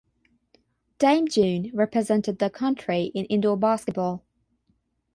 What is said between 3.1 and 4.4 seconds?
in Indoor Basketball.